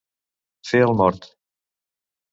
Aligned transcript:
Fer 0.69 0.81
el 0.87 0.95
mort. 1.03 1.29